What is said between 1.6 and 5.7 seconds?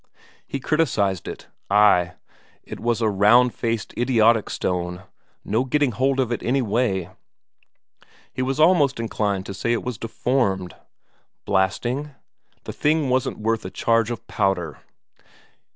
ay, it was a round faced, idiotic stone, no